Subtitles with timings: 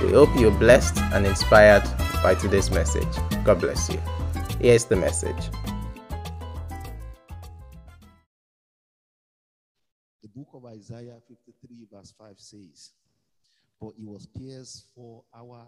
[0.00, 1.82] We hope you're blessed and inspired
[2.22, 3.08] by today's message.
[3.42, 4.00] God bless you.
[4.60, 5.50] Here's the message.
[10.22, 12.92] The book of Isaiah 53, verse 5 says,
[13.80, 15.66] For he was pierced for our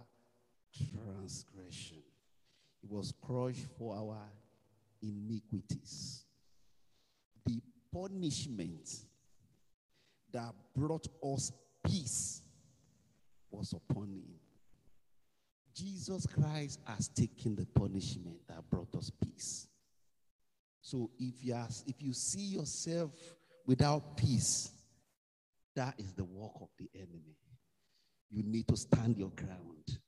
[0.76, 2.04] transgression,
[2.82, 4.30] he was crushed for our
[5.02, 6.22] iniquities.
[7.46, 7.60] The
[7.92, 8.88] punishment
[10.32, 11.50] that brought us
[11.84, 12.42] peace
[13.60, 14.24] was upon him.
[15.74, 19.68] Jesus Christ has taken the punishment that brought us peace.
[20.80, 23.10] So if you, are, if you see yourself
[23.66, 24.72] without peace,
[25.76, 27.36] that is the work of the enemy.
[28.30, 29.98] You need to stand your ground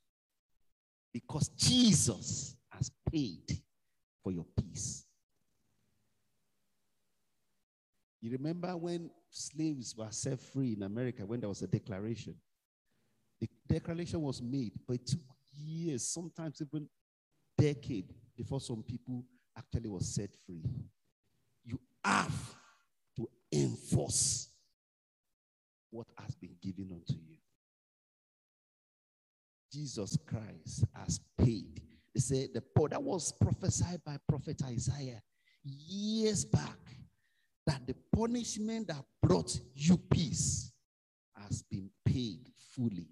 [1.12, 3.58] because Jesus has paid
[4.22, 5.04] for your peace.
[8.22, 12.34] You remember when slaves were set free in America when there was a declaration?
[13.72, 15.20] Declaration was made, but it took
[15.56, 16.86] years, sometimes even
[17.56, 19.24] decade before some people
[19.56, 20.62] actually was set free.
[21.64, 22.54] You have
[23.16, 24.50] to enforce
[25.90, 27.38] what has been given unto you.
[29.72, 31.80] Jesus Christ has paid.
[32.14, 35.22] They say the poor that was prophesied by prophet Isaiah
[35.64, 36.78] years back
[37.66, 40.72] that the punishment that brought you peace
[41.34, 43.08] has been paid fully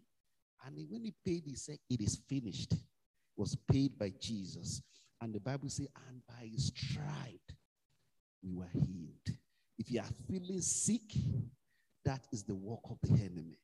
[0.66, 2.72] and when he paid, he said, It is finished.
[2.72, 2.78] It
[3.36, 4.82] was paid by Jesus.
[5.20, 7.52] And the Bible says, And by his stripe
[8.42, 9.38] we were healed.
[9.78, 11.12] If you are feeling sick,
[12.04, 13.58] that is the work of the enemy.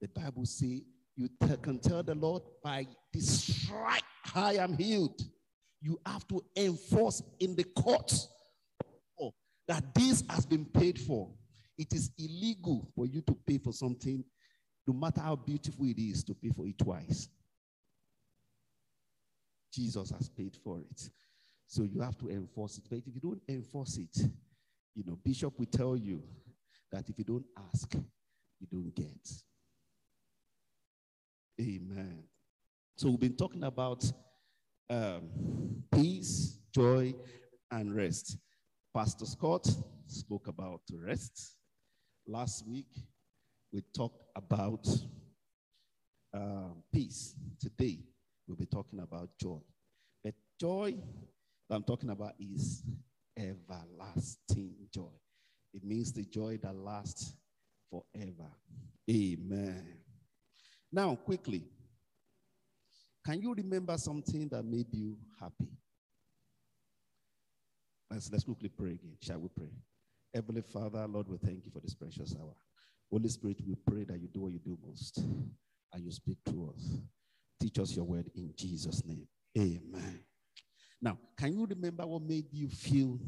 [0.00, 0.82] The Bible says,
[1.16, 4.02] You t- can tell the Lord, By this stripe
[4.34, 5.20] I am healed.
[5.80, 8.12] You have to enforce in the court
[9.20, 9.34] oh,
[9.68, 11.30] that this has been paid for.
[11.76, 14.24] It is illegal for you to pay for something
[14.86, 17.28] no matter how beautiful it is, to pay for it twice.
[19.72, 21.10] Jesus has paid for it.
[21.66, 22.84] So you have to enforce it.
[22.88, 24.16] But if you don't enforce it,
[24.94, 26.22] you know, Bishop will tell you
[26.92, 29.32] that if you don't ask, you don't get.
[31.60, 32.22] Amen.
[32.96, 34.04] So we've been talking about
[34.90, 37.14] um, peace, joy,
[37.70, 38.38] and rest.
[38.94, 39.68] Pastor Scott
[40.06, 41.56] spoke about rest
[42.26, 42.86] last week
[43.74, 44.86] we talked about
[46.32, 47.34] uh, peace.
[47.60, 47.98] Today,
[48.46, 49.58] we'll be talking about joy.
[50.22, 50.94] But joy
[51.68, 52.84] that I'm talking about is
[53.36, 55.10] everlasting joy.
[55.72, 57.34] It means the joy that lasts
[57.90, 58.48] forever.
[59.10, 59.84] Amen.
[60.92, 61.64] Now, quickly,
[63.26, 65.68] can you remember something that made you happy?
[68.08, 69.16] Let's, let's quickly pray again.
[69.20, 69.72] Shall we pray?
[70.32, 72.54] Heavenly Father, Lord, we thank you for this precious hour.
[73.14, 76.74] Holy Spirit, we pray that you do what you do most and you speak to
[76.74, 76.98] us.
[77.62, 79.28] Teach us your word in Jesus' name.
[79.56, 80.18] Amen.
[81.00, 83.20] Now, can you remember what made you feel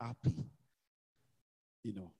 [0.00, 0.44] happy?
[1.82, 2.12] You know,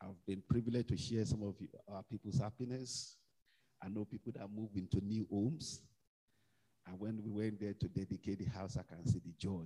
[0.00, 1.56] I've been privileged to share some of
[1.88, 3.16] our uh, people's happiness.
[3.84, 5.82] I know people that move into new homes.
[6.86, 9.64] And when we went there to dedicate the house, I can see the joy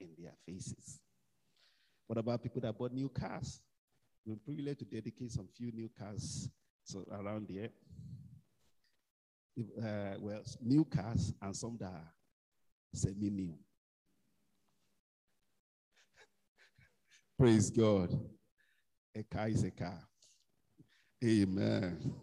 [0.00, 1.00] in their faces.
[2.06, 3.60] What about people that bought new cars?
[4.24, 6.48] We're privileged to dedicate some few new cars
[6.84, 7.70] so around here.
[9.78, 12.12] Uh, well, new cars and some that are
[12.94, 13.54] semi-new.
[17.38, 18.18] Praise God.
[19.16, 19.98] A car is a car.
[21.24, 22.14] Amen.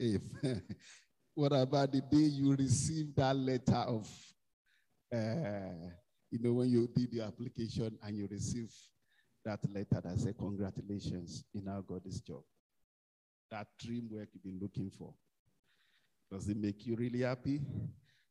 [0.00, 0.62] Amen.
[1.34, 4.08] What about the day you received that letter of,
[5.14, 5.88] uh,
[6.30, 8.72] you know, when you did the application and you received
[9.48, 12.42] that letter that said, Congratulations, you now got this job.
[13.50, 15.14] That dream work you've been looking for.
[16.30, 17.62] Does it make you really happy?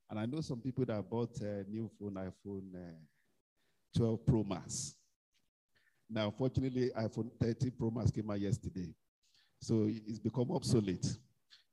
[0.10, 4.96] And I know some people that bought a new phone, iPhone uh, 12 Pro Max.
[6.08, 8.94] Now, fortunately, iPhone 13 Pro Max came out yesterday.
[9.60, 11.18] So it's become obsolete.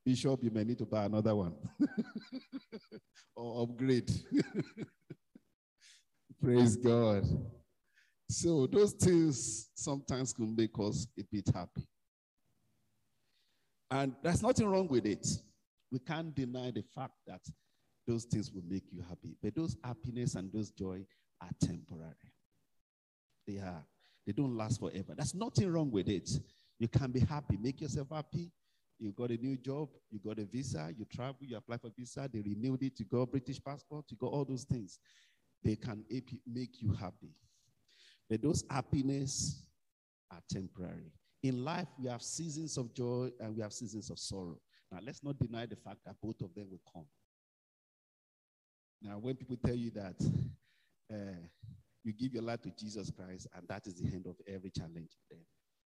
[0.07, 1.55] Bishop, you may need to buy another one
[3.37, 4.11] or upgrade.
[6.43, 7.25] Praise God.
[8.35, 11.87] So those things sometimes can make us a bit happy.
[13.93, 15.25] And there's nothing wrong with it.
[15.93, 17.43] We can't deny the fact that
[18.09, 19.37] those things will make you happy.
[19.41, 21.07] But those happiness and those joy
[21.41, 22.33] are temporary.
[23.47, 23.87] They are,
[24.27, 25.15] they don't last forever.
[25.17, 26.29] There's nothing wrong with it.
[26.81, 28.51] You can be happy, make yourself happy.
[28.99, 32.29] You got a new job, you got a visa, you travel, you apply for visa,
[32.33, 34.99] they renewed it, you got British passport, you got all those things.
[35.63, 36.05] They can
[36.45, 37.31] make you happy.
[38.29, 39.63] But those happiness
[40.31, 41.13] are temporary.
[41.43, 44.59] In life, we have seasons of joy and we have seasons of sorrow.
[44.91, 47.07] Now, let's not deny the fact that both of them will come.
[49.03, 50.17] Now, when people tell you that
[51.13, 51.37] uh,
[52.03, 55.11] you give your life to Jesus Christ and that is the end of every challenge,
[55.31, 55.41] then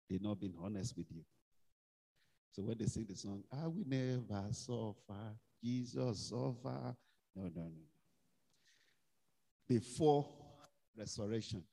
[0.10, 1.22] they're not being honest with you.
[2.52, 6.96] So when they sing the song, I will never suffer, Jesus suffer.
[7.36, 7.70] No, no, no.
[9.68, 10.28] Before
[10.98, 11.64] resurrection,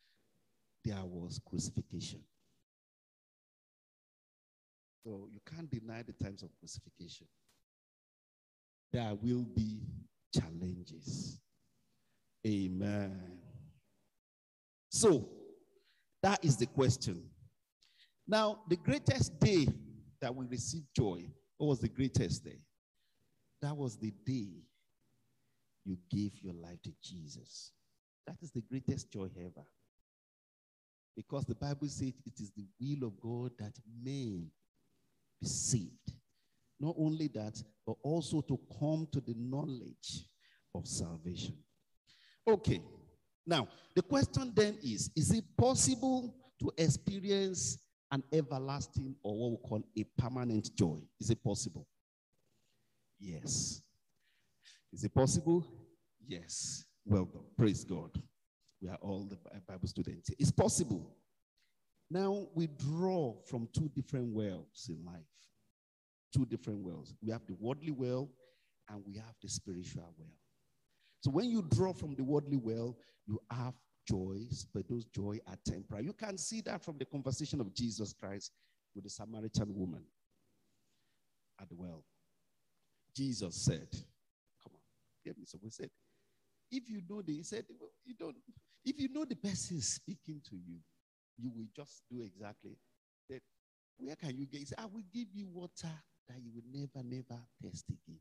[0.85, 2.21] there was crucifixion.
[5.05, 7.27] So you can't deny the times of crucifixion.
[8.93, 9.81] There will be
[10.35, 11.39] challenges.
[12.47, 13.21] Amen.
[14.91, 15.29] So
[16.23, 17.23] that is the question.
[18.29, 19.67] Now, the greatest day
[20.21, 21.25] that we receive joy,
[21.59, 22.61] what was the greatest day?
[23.61, 24.51] That was the day
[25.85, 27.73] you gave your life to Jesus.
[28.27, 29.67] That is the greatest joy ever.
[31.17, 33.73] Because the Bible says it is the will of God that
[34.03, 34.51] men
[35.41, 36.13] be saved.
[36.81, 40.25] Not only that, but also to come to the knowledge
[40.75, 41.57] of salvation.
[42.49, 42.81] Okay,
[43.47, 47.79] now the question then is Is it possible to experience
[48.11, 50.99] an everlasting or what we call a permanent joy?
[51.21, 51.87] Is it possible?
[53.21, 53.81] Yes.
[54.93, 55.67] Is it possible?
[56.27, 56.85] Yes.
[57.05, 57.45] Well done.
[57.57, 58.11] Praise God.
[58.83, 59.39] We are all the
[59.69, 60.31] Bible students.
[60.39, 61.15] It's possible.
[62.11, 65.23] Now we draw from two different wells in life.
[66.35, 67.15] Two different wells.
[67.23, 68.29] We have the worldly well
[68.89, 70.37] and we have the spiritual well.
[71.21, 72.97] So when you draw from the worldly well,
[73.27, 73.75] you have
[74.09, 76.05] joys, but those joy are temporary.
[76.05, 78.51] You can see that from the conversation of Jesus Christ
[78.95, 80.03] with the Samaritan woman
[81.61, 82.05] at the well.
[83.15, 84.81] Jesus said, Come on,
[85.25, 85.61] give me some.
[85.63, 85.91] He said,
[86.73, 87.65] if you know this, he said,
[88.05, 88.35] you don't,
[88.85, 90.79] if you know the person speaking to you,
[91.39, 92.77] you will just do exactly
[93.29, 93.41] that.
[93.99, 94.61] Where can you get?
[94.61, 95.93] He said, I will give you water
[96.29, 98.21] that you will never, never thirst again.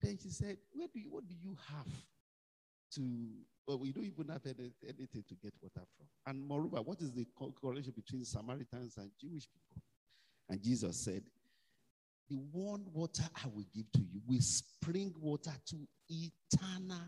[0.00, 1.92] Then she said, Where do you what do you have
[2.94, 3.02] to
[3.66, 6.06] well, we don't even have any, anything to get water from.
[6.26, 7.26] And moreover, what is the
[7.60, 9.82] correlation between Samaritans and Jewish people?
[10.50, 11.22] And Jesus said,
[12.28, 15.76] The one water I will give to you will spring water to
[16.08, 17.00] eternal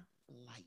[0.46, 0.64] life.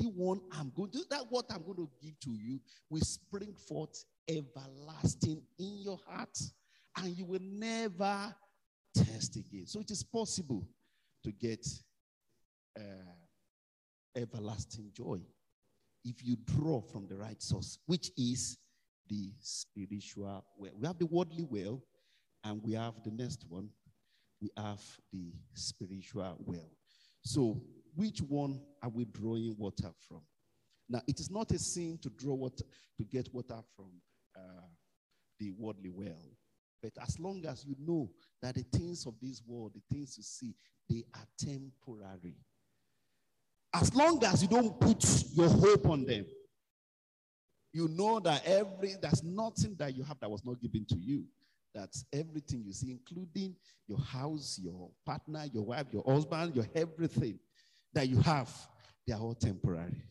[0.00, 2.58] The one I'm going to, that what I'm going to give to you
[2.88, 6.38] will spring forth everlasting in your heart,
[6.96, 8.34] and you will never
[8.94, 9.66] test again.
[9.66, 10.66] So it is possible
[11.22, 11.66] to get
[12.78, 13.12] uh,
[14.16, 15.20] everlasting joy
[16.02, 18.56] if you draw from the right source, which is
[19.06, 20.72] the spiritual well.
[20.80, 21.82] We have the worldly well,
[22.42, 23.68] and we have the next one.
[24.40, 24.80] We have
[25.12, 26.70] the spiritual well.
[27.22, 27.60] So
[27.94, 30.22] which one are we drawing water from?
[30.88, 32.64] Now, it is not a sin to draw water,
[32.98, 33.90] to get water from
[34.36, 34.66] uh,
[35.38, 36.36] the worldly well.
[36.82, 38.10] But as long as you know
[38.42, 40.54] that the things of this world, the things you see,
[40.88, 42.36] they are temporary.
[43.72, 45.04] As long as you don't put
[45.34, 46.26] your hope on them,
[47.72, 51.24] you know that every there's nothing that you have that was not given to you.
[51.72, 53.54] That's everything you see, including
[53.86, 57.38] your house, your partner, your wife, your husband, your everything
[57.92, 58.50] that you have,
[59.06, 60.02] they are all temporary.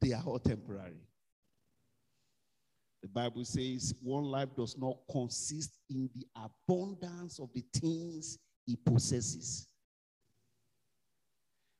[0.00, 1.00] They are all temporary.
[3.02, 8.76] The Bible says one life does not consist in the abundance of the things he
[8.76, 9.68] possesses.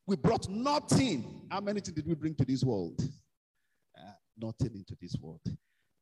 [0.06, 1.46] We brought nothing.
[1.50, 3.00] How many things did we bring to this world?
[3.96, 5.42] Uh, nothing into this world.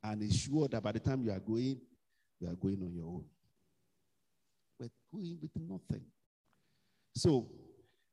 [0.04, 1.80] And it's sure that by the time you are going,
[2.40, 3.24] you are going on your own.
[4.78, 6.04] We're going with nothing.
[7.16, 7.50] So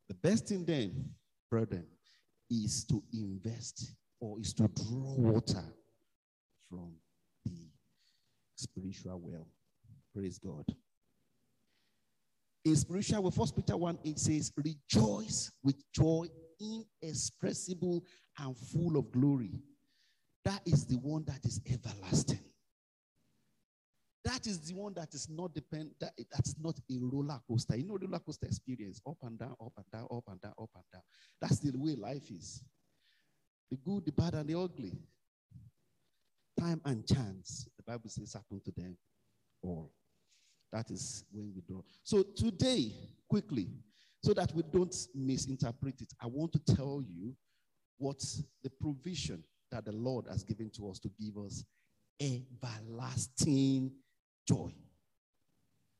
[0.08, 1.10] the best thing then,
[1.50, 1.86] brethren,
[2.50, 5.64] is to invest or is to draw water
[6.70, 6.94] from
[7.46, 7.68] the
[8.56, 9.48] spiritual well.
[10.14, 10.66] Praise God.
[12.66, 16.28] In spiritual well, First Peter 1 8 says, Rejoice with joy
[17.02, 18.04] inexpressible
[18.40, 19.60] and full of glory.
[20.46, 22.40] That is the one that is everlasting.
[24.34, 27.76] That is the one that is not depend that, that is not a roller coaster.
[27.78, 30.72] You know roller coaster experience, up and down, up and down, up and down, up
[30.74, 31.04] and down.
[31.40, 32.64] That's the way life is.
[33.70, 34.98] The good, the bad, and the ugly.
[36.60, 38.98] Time and chance, the Bible says, happen to them
[39.62, 39.92] all.
[40.72, 41.82] That is when we draw.
[42.02, 42.92] So today,
[43.30, 43.70] quickly,
[44.24, 47.36] so that we don't misinterpret it, I want to tell you
[48.00, 48.20] what
[48.64, 51.64] the provision that the Lord has given to us to give us
[52.20, 53.92] everlasting
[54.48, 54.74] joy.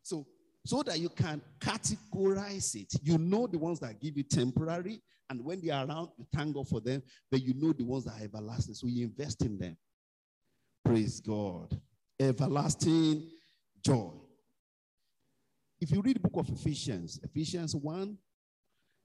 [0.02, 0.26] So,
[0.66, 5.44] so that you can categorize it, you know the ones that give you temporary, and
[5.44, 8.20] when they are around, you thank God for them, but you know the ones that
[8.20, 8.76] are everlasting.
[8.76, 9.78] So you invest in them.
[10.86, 11.80] Praise God.
[12.20, 13.30] Everlasting
[13.84, 14.12] joy.
[15.80, 18.18] If you read the book of Ephesians, Ephesians 1,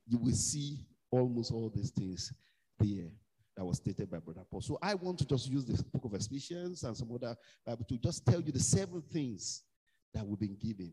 [0.07, 2.33] you will see almost all these things
[2.79, 3.11] there
[3.59, 4.61] that was stated by Brother Paul.
[4.61, 7.37] So I want to just use the book of Ephesians and some other
[7.67, 9.65] Bible to just tell you the seven things
[10.15, 10.93] that we've been given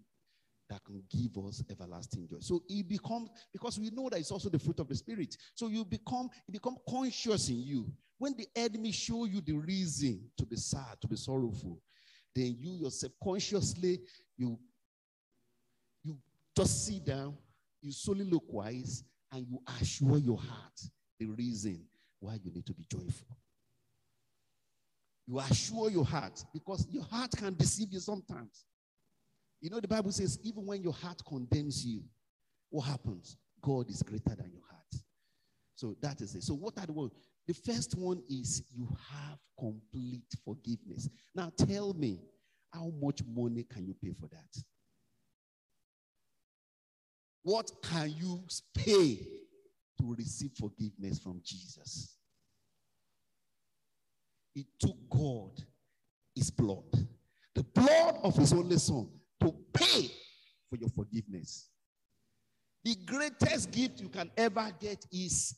[0.67, 2.37] that can give us everlasting joy.
[2.39, 5.37] So it becomes because we know that it's also the fruit of the spirit.
[5.53, 7.85] So you become it become conscious in you.
[8.17, 11.79] When the enemy show you the reason to be sad, to be sorrowful,
[12.33, 13.99] then you yourself consciously
[14.37, 14.57] you
[16.03, 16.17] you
[16.57, 17.37] just sit down,
[17.83, 20.81] you wise, and you assure your heart
[21.19, 21.85] the reason
[22.25, 23.37] why you need to be joyful.
[25.27, 28.65] You assure your heart because your heart can deceive you sometimes.
[29.61, 32.03] You know, the Bible says, even when your heart condemns you,
[32.69, 33.37] what happens?
[33.61, 35.03] God is greater than your heart.
[35.75, 36.43] So that is it.
[36.43, 37.11] So, what are the ones?
[37.47, 41.09] The first one is you have complete forgiveness.
[41.33, 42.19] Now, tell me,
[42.73, 44.63] how much money can you pay for that?
[47.43, 49.19] What can you pay
[49.99, 52.15] to receive forgiveness from Jesus?
[54.55, 55.51] It took God
[56.33, 57.07] his blood,
[57.53, 59.09] the blood of his only son,
[59.41, 60.09] to pay
[60.69, 61.69] for your forgiveness.
[62.83, 65.55] The greatest gift you can ever get is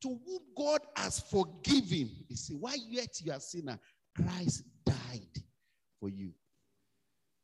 [0.00, 2.10] to whom God has forgiven.
[2.28, 3.78] He said, Why yet you are sinner?
[4.16, 5.42] Christ died
[6.00, 6.32] for you.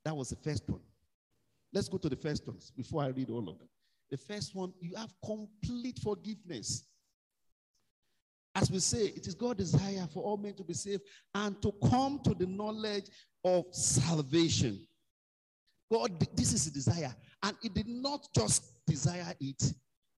[0.05, 0.81] That was the first one.
[1.73, 3.69] Let's go to the first ones before I read all of them.
[4.11, 6.85] The first one, you have complete forgiveness.
[8.55, 11.03] As we say, it is God's desire for all men to be saved
[11.35, 13.09] and to come to the knowledge
[13.45, 14.81] of salvation.
[15.91, 17.15] God, this is a desire.
[17.43, 19.73] And He did not just desire it,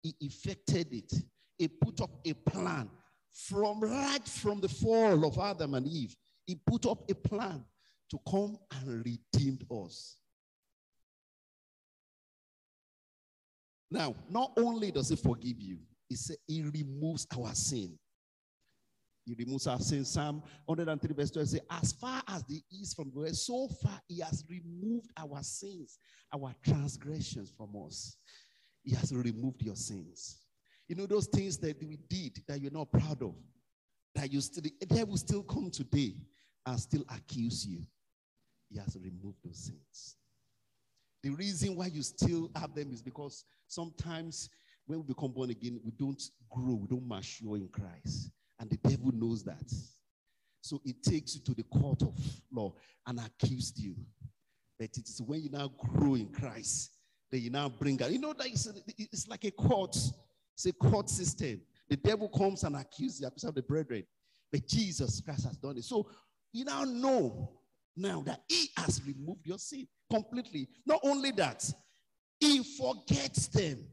[0.03, 1.13] He effected it.
[1.59, 2.89] He put up a plan
[3.33, 6.15] from right from the fall of Adam and Eve.
[6.47, 7.65] He put up a plan
[8.11, 10.20] to come and redeem us.
[13.91, 15.79] Now, not only does He forgive you,
[16.09, 17.99] He said He removes our sin.
[19.27, 20.05] He removes our sin.
[20.05, 24.01] Psalm 103, verse 12 says, As far as the east from the west, so far
[24.09, 25.99] He has removed our sins,
[26.33, 28.17] our transgressions from us.
[28.83, 30.41] He has removed your sins.
[30.89, 33.35] You know, those things that we did that you're not proud of,
[34.15, 36.15] that you still, the devil still come today
[36.67, 37.85] and still accuse you.
[38.69, 40.17] He has removed those sins.
[41.23, 44.49] The reason why you still have them is because sometimes
[44.87, 48.31] when we become born again, we don't grow, we don't mature in Christ.
[48.59, 49.73] And the devil knows that.
[50.63, 52.15] So it takes you to the court of
[52.53, 52.75] law
[53.07, 53.95] and accused you.
[54.79, 56.93] But it is when you now grow in Christ
[57.31, 58.13] that you now bring out.
[58.13, 59.97] You know that it's, it's like a court.
[60.55, 61.61] It's a court system.
[61.89, 64.05] The devil comes and accuses you of the brethren.
[64.53, 65.85] But Jesus Christ has done it.
[65.85, 66.09] So
[66.53, 67.51] you now know
[67.97, 70.69] now that he has removed your sin completely.
[70.87, 71.65] Not only that,
[72.39, 73.85] he forgets them.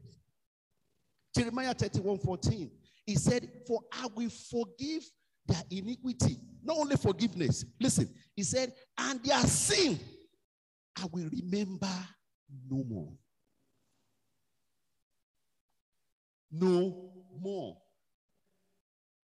[1.36, 2.70] Jeremiah 31 14.
[3.06, 5.02] He said, For I will forgive
[5.46, 6.38] their iniquity.
[6.62, 7.64] Not only forgiveness.
[7.80, 9.98] Listen, he said, and their sin
[11.00, 11.88] I will remember
[12.68, 13.12] no more.
[16.50, 17.76] No more.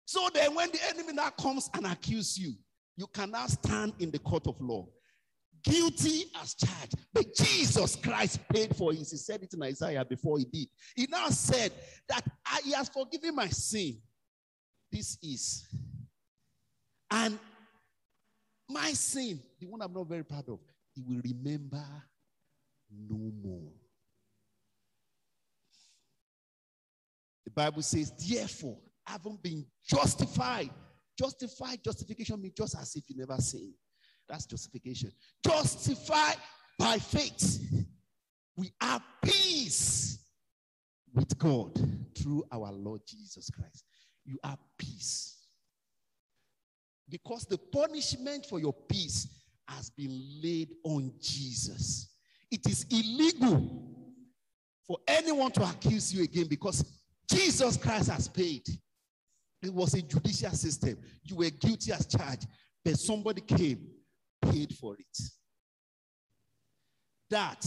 [0.06, 2.54] So then, when the enemy now comes and accuses you,
[2.96, 4.88] you cannot stand in the court of law.
[5.64, 6.96] Guilty as charged.
[7.14, 8.98] But Jesus Christ paid for it.
[8.98, 10.68] He said it in Isaiah before he did.
[10.96, 11.72] He now said
[12.10, 12.24] that
[12.64, 13.98] he has forgiven my sin.
[14.92, 15.66] This is.
[17.10, 17.40] And
[18.70, 20.60] my sin, the one I'm not very proud of,
[20.94, 21.86] he will remember
[23.10, 23.72] no more.
[27.46, 30.70] The Bible says, therefore, having been justified
[31.18, 33.74] Justified, justification means just as if you never sinned.
[34.28, 35.12] That's justification.
[35.46, 36.38] Justified
[36.80, 37.60] by faith.
[38.56, 40.20] We have peace
[41.14, 41.78] with God
[42.18, 43.84] through our Lord Jesus Christ.
[44.26, 45.48] You have peace.
[47.10, 49.28] Because the punishment for your peace
[49.68, 52.10] has been laid on Jesus.
[52.50, 53.94] It is illegal
[54.88, 56.86] for anyone to accuse you again because
[57.30, 58.64] Jesus Christ has paid.
[59.64, 60.98] It was a judicial system.
[61.24, 62.48] You were guilty as charged,
[62.84, 63.88] but somebody came,
[64.42, 65.18] paid for it.
[67.30, 67.66] That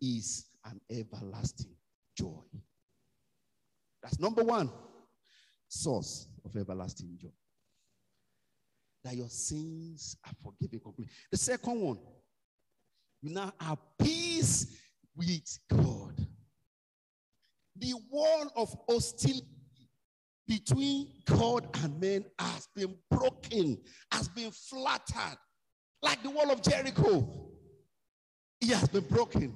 [0.00, 1.74] is an everlasting
[2.16, 2.44] joy.
[4.02, 4.70] That's number one
[5.68, 7.28] source of everlasting joy.
[9.02, 11.12] That your sins are forgiven completely.
[11.32, 11.98] The second one,
[13.20, 14.78] you now have peace
[15.16, 16.14] with God.
[17.78, 19.55] The wall of hostility
[20.46, 23.78] between God and men has been broken,
[24.12, 25.38] has been flattered,
[26.02, 27.50] like the wall of Jericho.
[28.60, 29.54] It has been broken.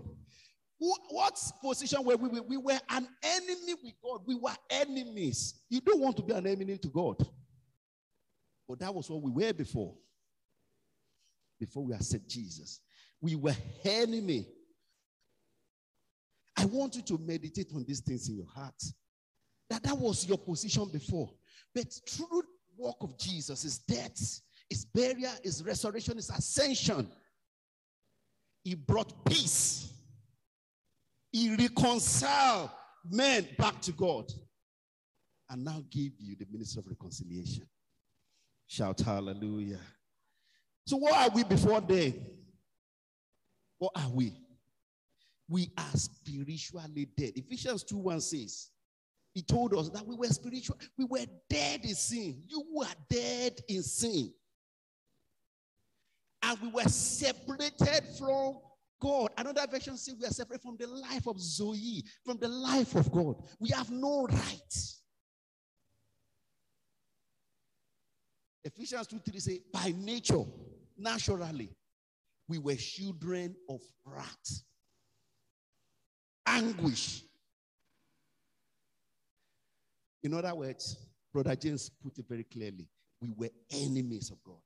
[0.78, 2.40] What position were we?
[2.40, 4.22] We were an enemy with God.
[4.26, 5.54] We were enemies.
[5.68, 7.16] You don't want to be an enemy to God.
[8.68, 9.94] But that was what we were before.
[11.58, 12.80] Before we accept Jesus.
[13.20, 13.54] We were
[13.84, 14.46] enemy.
[16.56, 18.82] I want you to meditate on these things in your heart.
[19.70, 21.30] That that was your position before.
[21.74, 22.42] But through
[22.76, 27.08] work of Jesus, his death, his burial, his resurrection, his ascension,
[28.64, 29.92] he brought peace.
[31.32, 32.70] He reconciled
[33.08, 34.30] men back to God.
[35.48, 37.66] And now give you the ministry of reconciliation.
[38.66, 39.80] Shout hallelujah.
[40.86, 42.14] So, what are we before then?
[43.78, 44.32] What are we?
[45.48, 47.32] We are spiritually dead.
[47.34, 48.70] Ephesians 2 1 says,
[49.32, 52.42] he told us that we were spiritual, we were dead in sin.
[52.48, 54.32] You were dead in sin.
[56.42, 58.58] And we were separated from
[59.00, 59.30] God.
[59.36, 63.10] Another version says we are separated from the life of Zoe, from the life of
[63.12, 63.36] God.
[63.60, 64.74] We have no right.
[68.64, 70.44] Ephesians 2 3 say, by nature,
[70.98, 71.70] naturally,
[72.48, 74.62] we were children of wrath,
[76.46, 77.22] anguish,
[80.22, 80.96] in other words,
[81.32, 82.88] Brother James put it very clearly
[83.20, 84.56] we were enemies of God.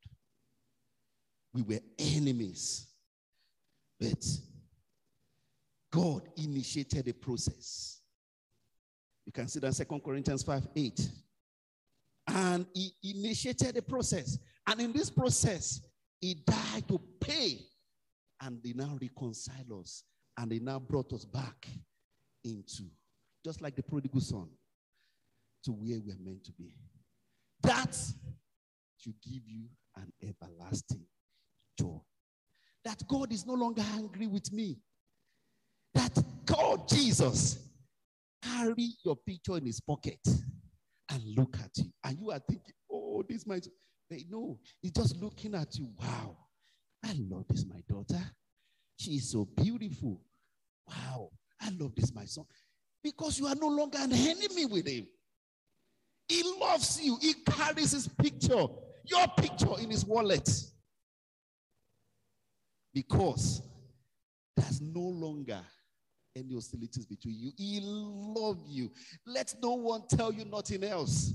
[1.52, 2.86] We were enemies.
[3.98, 4.24] But
[5.90, 8.00] God initiated a process.
[9.26, 11.08] You can see that 2 Corinthians 5 8.
[12.28, 14.38] And he initiated a process.
[14.66, 15.80] And in this process,
[16.20, 17.58] he died to pay.
[18.40, 20.04] And they now reconcile us.
[20.36, 21.68] And he now brought us back
[22.44, 22.84] into,
[23.44, 24.48] just like the prodigal son
[25.64, 26.74] to where we're meant to be.
[27.62, 27.96] That
[28.98, 29.64] should give you
[29.96, 31.06] an everlasting
[31.78, 32.00] joy.
[32.84, 34.78] That God is no longer angry with me.
[35.94, 37.58] That God, Jesus,
[38.42, 40.20] carry your picture in his pocket
[41.10, 41.90] and look at you.
[42.04, 43.66] And you are thinking, oh, this might.
[44.10, 45.88] But no, he's just looking at you.
[45.98, 46.36] Wow,
[47.02, 48.20] I love this, my daughter.
[48.98, 50.20] She is so beautiful.
[50.88, 52.44] Wow, I love this, my son.
[53.02, 55.06] Because you are no longer an enemy with him.
[56.28, 57.18] He loves you.
[57.20, 58.66] He carries his picture,
[59.04, 60.48] your picture in his wallet.
[62.92, 63.62] Because
[64.56, 65.60] there's no longer
[66.36, 67.52] any hostilities between you.
[67.56, 68.90] He loves you.
[69.26, 71.34] Let no one tell you nothing else.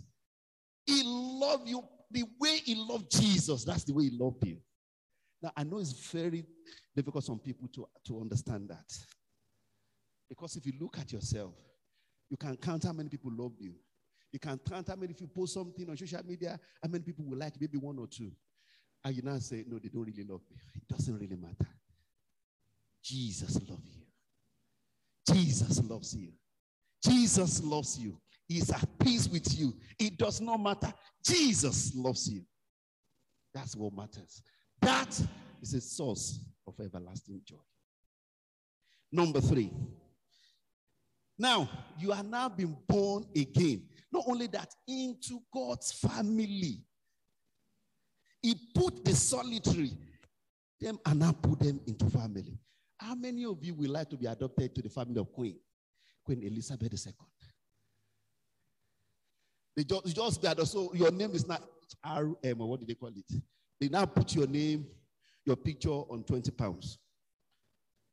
[0.86, 3.64] He loves you the way he loved Jesus.
[3.64, 4.58] That's the way he loved you.
[5.42, 6.46] Now, I know it's very
[6.96, 8.92] difficult for some people to, to understand that.
[10.28, 11.54] Because if you look at yourself,
[12.30, 13.74] you can count how many people love you.
[14.32, 17.26] You can count how many if you post something on social media, how many people
[17.26, 18.32] will like maybe one or two.
[19.04, 20.58] And you now say, No, they don't really love me.
[20.76, 21.70] It doesn't really matter.
[23.04, 25.34] Jesus loves you.
[25.34, 26.32] Jesus loves you.
[27.04, 28.18] Jesus loves you.
[28.48, 29.74] He's at peace with you.
[29.98, 30.92] It does not matter.
[31.24, 32.42] Jesus loves you.
[33.54, 34.42] That's what matters.
[34.82, 35.20] That
[35.62, 37.58] is a source of everlasting joy.
[39.12, 39.72] Number three.
[41.40, 43.84] Now, you are now being born again.
[44.12, 46.84] Not only that, into God's family.
[48.42, 49.92] He put the solitary,
[50.82, 52.60] them and now put them into family.
[52.98, 55.56] How many of you would like to be adopted to the family of Queen,
[56.26, 57.14] Queen Elizabeth II?
[59.78, 61.64] They just, just that so your name is not
[62.06, 63.42] RM or what do they call it?
[63.80, 64.86] They now put your name,
[65.46, 66.98] your picture on 20 pounds.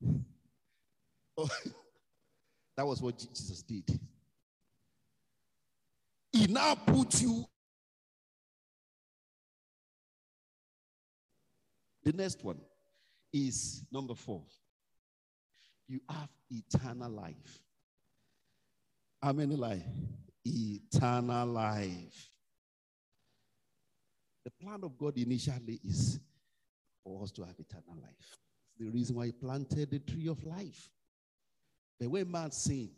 [1.38, 1.50] Oh,
[2.76, 3.98] that was what Jesus did.
[6.32, 7.44] He now put you.
[12.04, 12.60] The next one
[13.32, 14.42] is number four.
[15.88, 17.62] You have eternal life.
[19.22, 19.82] How many life?
[20.44, 22.30] Eternal life.
[24.44, 26.20] The plan of God initially is
[27.02, 28.14] for us to have eternal life.
[28.20, 30.90] It's the reason why he planted the tree of life.
[31.98, 32.90] The way man sinned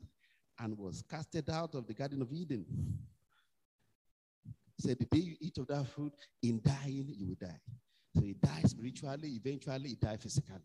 [0.59, 2.65] and was casted out of the Garden of Eden,
[4.79, 7.61] said, The day you eat of that fruit, in dying, you will die.
[8.15, 10.57] So he died spiritually, eventually, he died physically.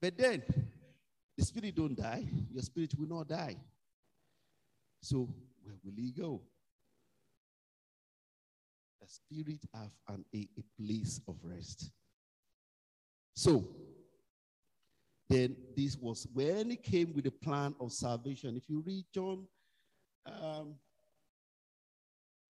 [0.00, 0.42] But then
[1.36, 3.56] the spirit don't die, your spirit will not die.
[5.00, 5.28] So
[5.62, 6.42] where will he go?
[9.00, 11.90] The spirit have an, a, a place of rest.
[13.34, 13.64] So
[15.32, 18.54] then this was when he came with the plan of salvation.
[18.56, 19.46] If you read John,
[20.26, 20.74] um,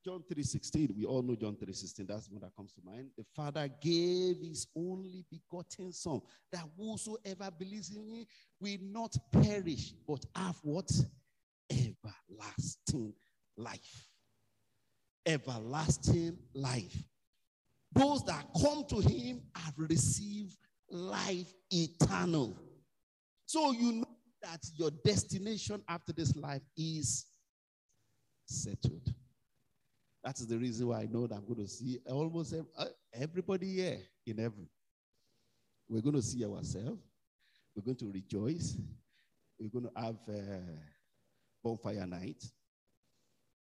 [0.05, 2.07] John 3:16, we all know John 3:16.
[2.07, 3.11] That's what that comes to mind.
[3.17, 8.27] The Father gave his only begotten Son, that whosoever believes in him
[8.59, 10.91] will not perish, but have what?
[11.71, 13.15] Everlasting
[13.57, 14.09] life.
[15.25, 17.05] Everlasting life.
[17.93, 20.59] Those that come to him have received
[20.91, 22.57] life eternal.
[23.53, 27.27] So you know that your destination after this life is
[28.47, 29.13] settled.
[30.25, 33.75] That is the reason why I know that I'm going to see almost uh, everybody
[33.75, 34.67] here in heaven.
[35.87, 37.03] We're going to see ourselves.
[37.77, 38.79] We're going to rejoice.
[39.61, 40.63] We're going to have a
[41.63, 42.43] bonfire night.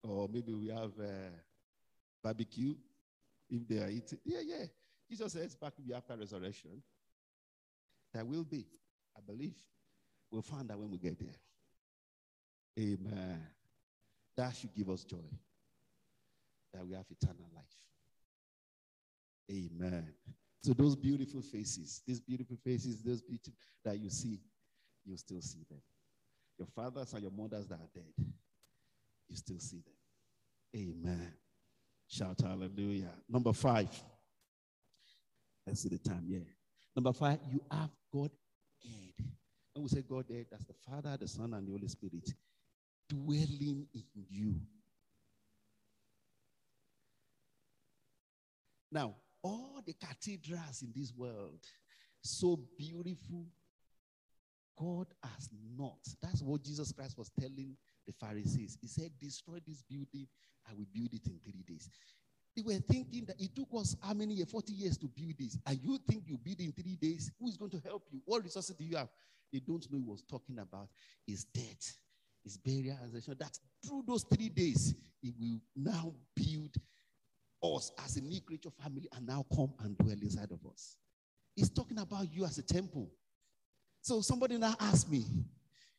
[0.04, 1.30] Or maybe we have a
[2.22, 2.76] barbecue
[3.50, 4.20] if they are eating.
[4.24, 4.66] Yeah, yeah.
[5.10, 6.80] Jesus says back after resurrection.
[8.14, 8.64] There will be,
[9.16, 9.56] I believe.
[10.30, 11.36] We'll find out when we get there.
[12.78, 13.46] Amen.
[14.36, 15.18] That should give us joy
[16.72, 17.64] that we have eternal life.
[19.50, 20.08] Amen.
[20.62, 23.52] So those beautiful faces, these beautiful faces, those beautiful
[23.84, 24.40] that you see,
[25.04, 25.80] you still see them.
[26.58, 28.12] Your fathers and your mothers that are dead,
[29.28, 29.94] you still see them.
[30.74, 31.32] Amen.
[32.08, 33.10] Shout hallelujah.
[33.28, 33.88] Number five.
[35.66, 36.24] Let's see the time.
[36.26, 36.40] Yeah.
[36.94, 38.30] Number five, you have God
[39.74, 42.28] When we say God eh, there, that's the Father, the Son, and the Holy Spirit
[43.08, 44.54] dwelling in you.
[48.90, 51.60] Now, all the cathedrals in this world,
[52.22, 53.46] so beautiful,
[54.78, 55.98] God has not.
[56.22, 58.78] That's what Jesus Christ was telling the Pharisees.
[58.80, 60.26] He said, Destroy this building,
[60.68, 61.90] I will build it in three days.
[62.56, 64.50] They were thinking that it took us how many years?
[64.50, 65.58] 40 years to build this.
[65.66, 67.30] And you think you build in three days?
[67.40, 68.20] Who is going to help you?
[68.24, 69.08] What resources do you have?
[69.52, 70.88] They don't know he was talking about
[71.26, 71.96] his death,
[72.42, 76.74] his burial, and that through those three days, he will now build
[77.62, 80.96] us as a new creature family and now come and dwell inside of us.
[81.54, 83.10] He's talking about you as a temple.
[84.00, 85.26] So somebody now asked me,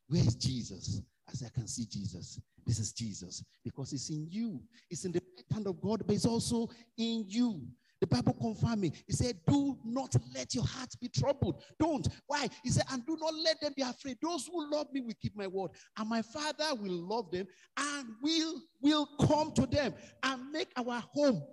[0.07, 1.01] Where is Jesus?
[1.41, 2.39] I can see Jesus.
[2.65, 4.61] This is Jesus because it's in you.
[4.89, 7.61] It's in the hand of God, but it's also in you.
[8.03, 8.91] The Bible confirmed me.
[9.07, 11.63] He said, Do not let your heart be troubled.
[11.79, 12.05] Don't.
[12.27, 12.49] Why?
[12.61, 14.17] He said, And do not let them be afraid.
[14.21, 15.71] Those who love me will keep my word.
[15.97, 21.01] And my Father will love them and will, will come to them and make our
[21.13, 21.43] home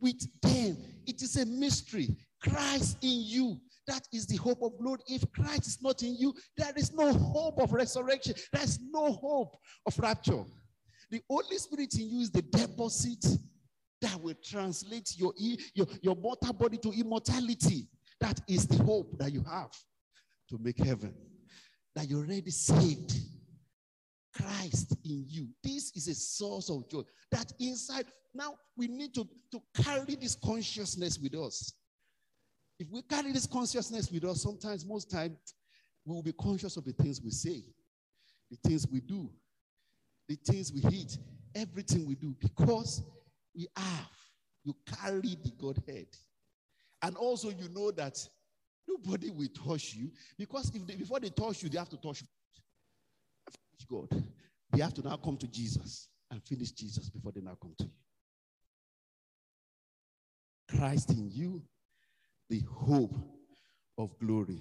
[0.00, 0.76] with them.
[1.08, 2.16] It is a mystery.
[2.40, 3.60] Christ in you.
[3.90, 5.00] That is the hope of glory.
[5.08, 8.34] If Christ is not in you, there is no hope of resurrection.
[8.52, 10.44] There's no hope of rapture.
[11.10, 13.26] The Holy Spirit in you is the deposit
[14.00, 15.32] that will translate your,
[15.74, 17.88] your, your mortal body to immortality.
[18.20, 19.72] That is the hope that you have
[20.50, 21.12] to make heaven.
[21.96, 23.12] That you're already saved.
[24.32, 25.48] Christ in you.
[25.64, 27.02] This is a source of joy.
[27.32, 31.72] That inside, now we need to, to carry this consciousness with us.
[32.80, 35.36] If we carry this consciousness with us, sometimes, most times,
[36.06, 37.62] we will be conscious of the things we say,
[38.50, 39.30] the things we do,
[40.26, 41.18] the things we eat,
[41.54, 43.02] everything we do, because
[43.54, 44.08] we have,
[44.64, 46.06] you carry the Godhead.
[47.02, 48.18] And also, you know that
[48.88, 52.22] nobody will touch you because if they, before they touch you, they have to touch
[53.90, 54.08] God.
[54.72, 57.84] They have to now come to Jesus and finish Jesus before they now come to
[57.84, 57.90] you.
[60.78, 61.62] Christ in you,
[62.50, 63.14] the hope
[63.96, 64.58] of glory.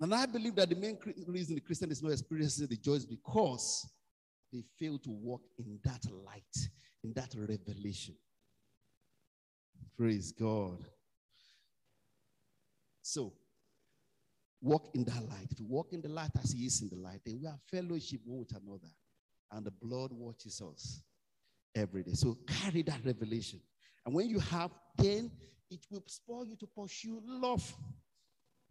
[0.00, 3.06] And I believe that the main reason the Christian is not experiencing the joy is
[3.06, 3.88] because
[4.52, 6.68] they fail to walk in that light
[7.04, 8.14] in that revelation.
[9.96, 10.86] Praise God.
[13.02, 13.32] So,
[14.60, 15.48] walk in that light.
[15.50, 17.60] If you walk in the light as He is in the light, then we have
[17.70, 18.92] fellowship one with another.
[19.52, 21.00] And the blood watches us
[21.74, 22.12] every day.
[22.12, 23.60] So, carry that revelation.
[24.08, 25.30] And when you have, then
[25.70, 27.76] it will spur you to pursue love,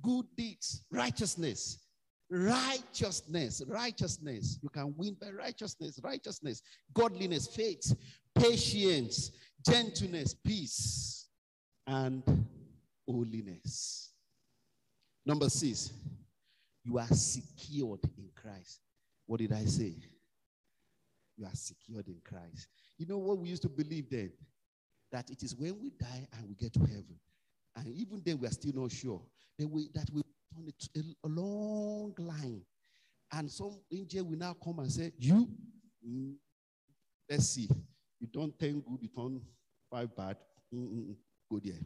[0.01, 1.77] good deeds, righteousness,
[2.29, 4.59] Righteousness, righteousness.
[4.61, 6.61] You can win by righteousness, righteousness,
[6.93, 7.95] godliness, faith,
[8.35, 9.31] patience,
[9.65, 11.27] gentleness, peace,
[11.85, 12.21] and
[13.07, 14.11] holiness.
[15.25, 15.93] Number six,
[16.83, 18.81] you are secured in Christ.
[19.25, 19.95] What did I say?
[21.37, 22.67] You are secured in Christ.
[22.97, 24.31] You know what we used to believe then?
[25.11, 27.19] That it is when we die and we get to heaven.
[27.75, 29.21] And even then we are still not sure.
[29.57, 30.21] That we, that we
[30.57, 32.61] on a, a, a long line.
[33.31, 35.47] And some angel will now come and say, You,
[36.07, 36.33] mm,
[37.29, 37.69] let's see.
[38.19, 39.41] You don't turn good, you turn
[39.91, 40.37] five bad.
[40.73, 41.15] Mm-mm,
[41.49, 41.79] go there.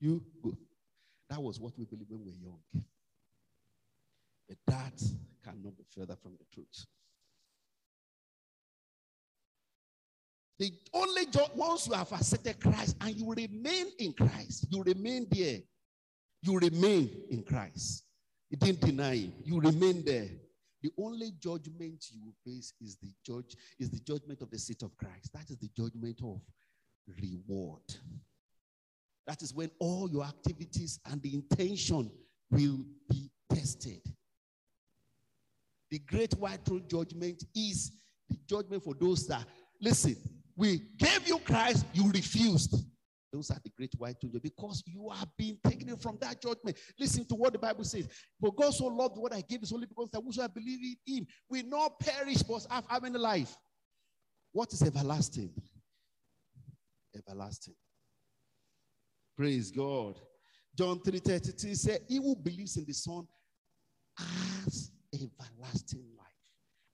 [0.00, 0.56] You go.
[1.28, 2.84] That was what we believed when we were young.
[4.48, 5.02] But that
[5.44, 6.86] cannot be further from the truth.
[10.58, 15.26] The only job, once you have accepted Christ and you remain in Christ, you remain
[15.30, 15.58] there.
[16.42, 18.04] You remain in Christ.
[18.50, 19.32] You didn't deny him.
[19.44, 20.28] You remain there.
[20.82, 24.96] The only judgment you face is the judge, is the judgment of the seat of
[24.96, 25.32] Christ.
[25.34, 26.40] That is the judgment of
[27.20, 27.82] reward.
[29.26, 32.10] That is when all your activities and the intention
[32.50, 34.00] will be tested.
[35.90, 37.92] The great white throne judgment is
[38.28, 39.44] the judgment for those that,
[39.80, 40.16] listen,
[40.56, 42.74] we gave you Christ, you refused.
[43.32, 46.78] Those are the great white throne because you are being taken from that judgment.
[46.98, 48.08] Listen to what the Bible says.
[48.40, 51.26] For God so loved what I gave is only because that whosoever believe in him
[51.50, 53.54] will not perish but have, any life.
[54.52, 55.50] What is everlasting?
[57.14, 57.74] Everlasting.
[59.36, 60.18] Praise God.
[60.74, 63.26] John 3 33 said, He who believes in the Son
[64.16, 66.26] has everlasting life.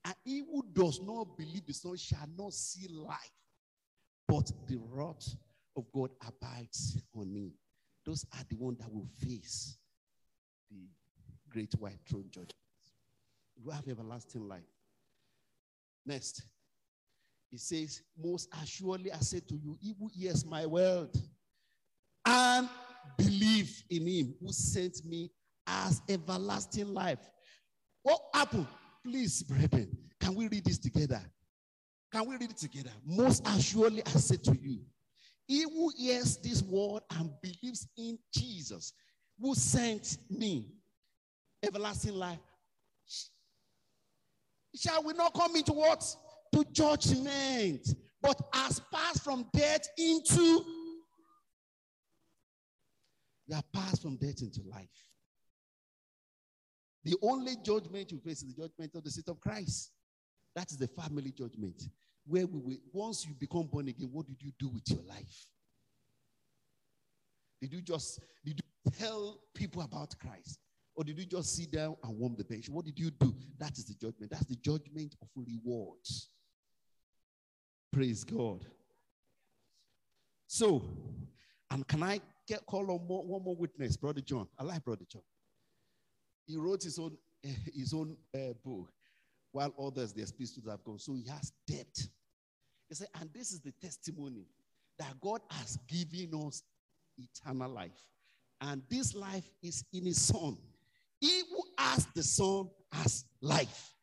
[0.04, 3.30] And he who does not believe the Son shall not see life,
[4.32, 5.36] but the wrath
[5.76, 7.52] of God abides on me.
[8.06, 9.76] Those are the ones that will face
[10.70, 10.78] the
[11.50, 12.54] great white throne judgment.
[13.62, 14.62] You have everlasting life.
[16.06, 16.44] Next,
[17.50, 21.10] he says, Most assuredly I say to you, he who hears my word
[22.24, 22.70] and
[23.18, 25.30] believe in him who sent me
[25.66, 27.20] as everlasting life.
[28.02, 28.66] What happened?
[29.04, 31.20] Please, brethren, can we read this together?
[32.12, 32.90] Can we read it together?
[33.04, 34.80] Most assuredly, I say to you,
[35.46, 38.92] he who hears this word and believes in Jesus,
[39.40, 40.72] who sent me,
[41.64, 42.38] everlasting life,
[44.76, 46.04] shall we not come into what?
[46.52, 47.88] To judgment,
[48.20, 50.64] but as passed from death into
[53.46, 54.88] you are passed from death into life.
[57.04, 59.90] The only judgment you face is the judgment of the seat of Christ.
[60.54, 61.88] That is the family judgment.
[62.26, 65.46] Where we will, once you become born again, what did you do with your life?
[67.60, 70.58] Did you just did you tell people about Christ?
[70.94, 72.68] Or did you just sit down and warm the bench?
[72.68, 73.34] What did you do?
[73.58, 74.30] That is the judgment.
[74.30, 76.28] That's the judgment of rewards.
[77.92, 78.66] Praise God.
[80.46, 80.82] So,
[81.70, 84.48] and can I get call on more, one more witness, Brother John?
[84.58, 85.22] I like Brother John.
[86.46, 88.92] He wrote his own uh, his own uh, book,
[89.52, 90.98] while others their spirituals have gone.
[90.98, 92.08] So he has depth.
[92.88, 94.46] He said, and this is the testimony
[94.98, 96.62] that God has given us
[97.16, 97.90] eternal life,
[98.60, 100.56] and this life is in His Son.
[101.20, 103.94] He who has the Son has life.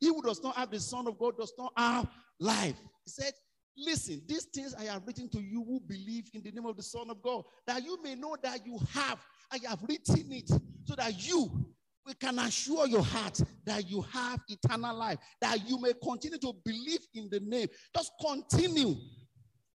[0.00, 2.06] He who does not have the Son of God does not have
[2.38, 2.76] life.
[3.04, 3.32] He said,
[3.76, 6.82] Listen, these things I have written to you who believe in the name of the
[6.82, 9.24] Son of God, that you may know that you have.
[9.52, 11.66] I have written it so that you
[12.08, 16.52] we can assure your heart that you have eternal life, that you may continue to
[16.64, 17.68] believe in the name.
[17.94, 18.96] Just continue.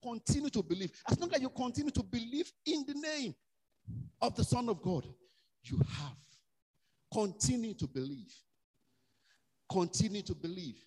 [0.02, 0.92] Continue to believe.
[1.08, 3.36] As long as you continue to believe in the name
[4.22, 5.06] of the Son of God,
[5.64, 6.18] you have.
[7.14, 8.34] Continue to believe.
[9.70, 10.78] Continue to believe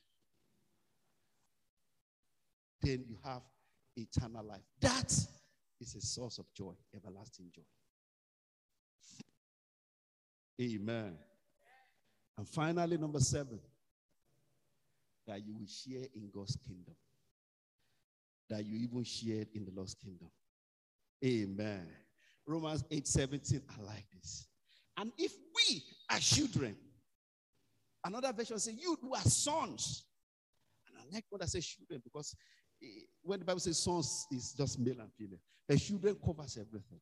[2.85, 3.40] then you have
[3.96, 4.61] eternal life.
[4.80, 5.11] That
[5.80, 7.62] is a source of joy, everlasting joy.
[10.61, 11.14] Amen.
[12.36, 13.60] And finally, number seven,
[15.26, 16.94] that you will share in God's kingdom.
[18.50, 20.30] That you even shared in the lost kingdom.
[21.24, 21.86] Amen.
[22.46, 24.46] Romans 8 17, I like this.
[24.96, 26.76] And if we are children,
[28.04, 30.04] another version says, You who are sons.
[30.88, 32.36] And I like what I say children because
[32.82, 37.00] eh, when the Bible says sons is just male and female, the children covers everything.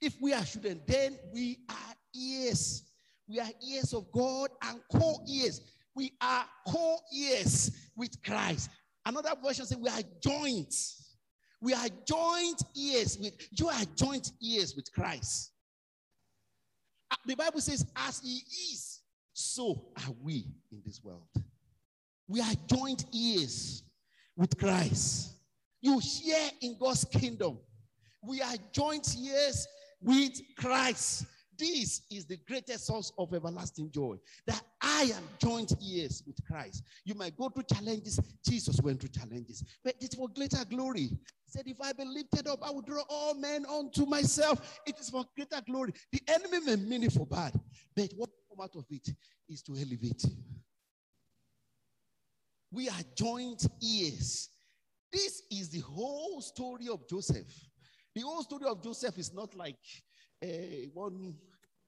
[0.00, 2.82] If we are children, then we are ears.
[3.28, 5.60] We are ears of God and co-ears.
[5.94, 8.70] We are co-ears with Christ.
[9.06, 11.16] Another version says we are joints.
[11.60, 15.52] We are joint ears with you are joint ears with Christ.
[17.10, 19.00] Uh, the Bible says, as he is,
[19.32, 21.28] so are we in this world.
[22.28, 23.82] We are joint ears
[24.36, 25.34] with Christ.
[25.80, 27.58] You share in God's kingdom.
[28.22, 29.66] We are joint ears
[30.00, 31.26] with Christ.
[31.58, 34.16] This is the greatest source of everlasting joy.
[34.46, 36.82] That I am joint heirs with Christ.
[37.04, 38.20] You might go through challenges.
[38.46, 41.08] Jesus went through challenges, but it's for greater glory.
[41.08, 44.80] He said, If I be lifted up, I will draw all men unto myself.
[44.86, 45.92] It is for greater glory.
[46.12, 47.58] The enemy may mean it for bad,
[47.94, 49.08] but what come out of it
[49.48, 50.24] is to elevate.
[52.70, 54.48] We are joint heirs.
[55.12, 57.46] This is the whole story of Joseph.
[58.14, 59.76] The whole story of Joseph is not like
[60.44, 61.34] uh, one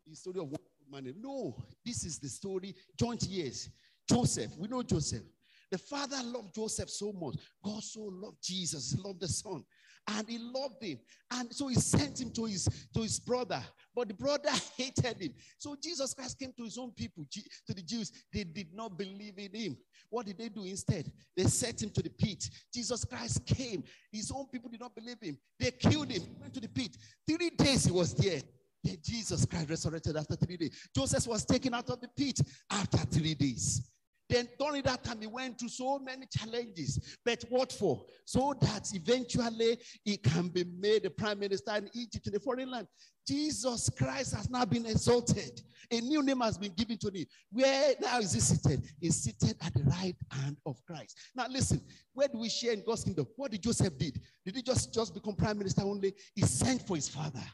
[0.07, 1.15] the story of one man.
[1.21, 3.69] No, this is the story, joint heirs.
[4.09, 5.23] Joseph, we know Joseph.
[5.71, 7.37] The father loved Joseph so much.
[7.65, 9.65] God so loved Jesus, loved the son,
[10.09, 10.99] and he loved him.
[11.31, 13.63] And so he sent him to his, to his brother,
[13.95, 15.35] but the brother hated him.
[15.59, 18.13] So Jesus Christ came to his own people, to the Jews.
[18.33, 19.77] They did not believe in him.
[20.11, 21.11] What did they do instead?
[21.37, 22.49] They set him to the pit.
[22.73, 23.83] Jesus Christ came.
[24.13, 25.37] His own people did not believe him.
[25.59, 26.97] They killed him, went to the pit.
[27.29, 28.41] Three days he was there.
[28.85, 30.89] Then Jesus Christ resurrected after three days.
[30.95, 32.41] Joseph was taken out of the pit
[32.71, 33.91] after three days.
[34.29, 37.19] Then during that time, he went through so many challenges.
[37.25, 38.05] But what for?
[38.25, 42.71] So that eventually he can be made the prime minister in Egypt in a foreign
[42.71, 42.89] land.
[43.27, 45.61] Jesus Christ has now been exalted.
[45.91, 47.27] A new name has been given to him.
[47.51, 48.83] Where now is he seated?
[49.01, 51.17] He's seated at the right hand of Christ.
[51.35, 51.81] Now listen,
[52.15, 53.27] where do we share in God's kingdom?
[53.37, 54.21] What did Joseph did?
[54.45, 56.15] Did he just, just become prime minister only?
[56.35, 57.45] He sent for his father.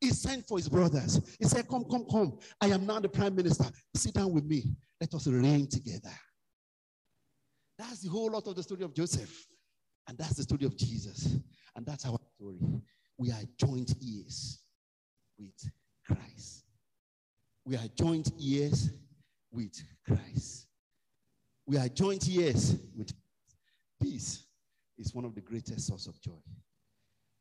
[0.00, 1.20] He sent for his brothers.
[1.38, 2.38] He said, Come, come, come.
[2.60, 3.64] I am now the prime minister.
[3.94, 4.64] Sit down with me.
[5.00, 6.12] Let us reign together.
[7.78, 9.46] That's the whole lot of the story of Joseph.
[10.08, 11.36] And that's the story of Jesus.
[11.76, 12.58] And that's our story.
[13.16, 14.60] We are joint heirs
[15.38, 15.70] with
[16.06, 16.64] Christ.
[17.64, 18.90] We are joint heirs
[19.52, 20.66] with Christ.
[21.66, 23.12] We are joint heirs with
[24.00, 24.44] peace.
[24.96, 26.42] Is one of the greatest source of joy.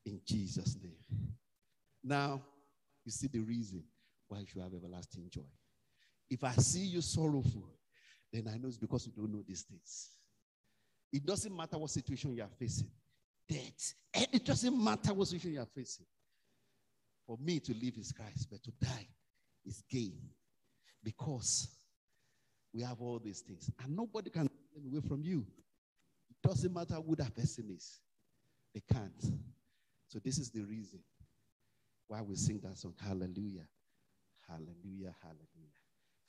[0.06, 1.34] In Jesus' name.
[2.08, 2.42] Now,
[3.04, 3.84] you see the reason
[4.30, 5.42] why you should have everlasting joy.
[6.30, 7.68] If I see you sorrowful,
[8.32, 10.12] then I know it's because you don't know these things.
[11.12, 12.90] It doesn't matter what situation you are facing.
[13.50, 13.94] Death.
[14.14, 16.06] It doesn't matter what situation you are facing.
[17.26, 19.08] For me to live is Christ, but to die
[19.66, 20.18] is gain.
[21.04, 21.68] Because
[22.74, 23.70] we have all these things.
[23.84, 25.46] And nobody can take them away from you.
[26.30, 28.00] It doesn't matter who that person is.
[28.74, 29.24] They can't.
[30.08, 31.00] So this is the reason
[32.08, 32.94] why we sing that song.
[33.02, 33.68] Hallelujah.
[34.48, 35.16] Hallelujah.
[35.22, 35.78] Hallelujah.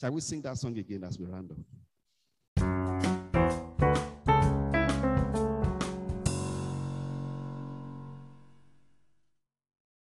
[0.01, 1.59] Shall we sing that song again as we round up?